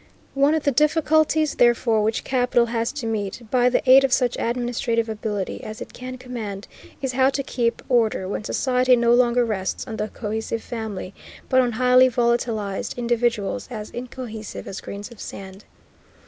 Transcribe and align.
One 0.33 0.55
of 0.55 0.63
the 0.63 0.71
difficulties, 0.71 1.53
therefore, 1.53 2.01
which 2.01 2.23
capital 2.23 2.65
has 2.65 2.91
to 2.93 3.05
meet, 3.05 3.43
by 3.51 3.69
the 3.69 3.87
aid 3.87 4.03
of 4.03 4.11
such 4.11 4.35
administrative 4.39 5.07
ability 5.07 5.63
as 5.63 5.79
it 5.79 5.93
can 5.93 6.17
command, 6.17 6.67
is 7.03 7.11
how 7.11 7.29
to 7.29 7.43
keep 7.43 7.83
order 7.87 8.27
when 8.27 8.43
society 8.43 8.95
no 8.95 9.13
longer 9.13 9.45
rests 9.45 9.85
on 9.85 9.97
the 9.97 10.07
cohesive 10.07 10.63
family, 10.63 11.13
but 11.49 11.61
on 11.61 11.73
highly 11.73 12.07
volatilized 12.09 12.97
individuals 12.97 13.67
as 13.69 13.91
incohesive 13.91 14.65
as 14.65 14.81
grains 14.81 15.11
of 15.11 15.19
sand. 15.19 15.65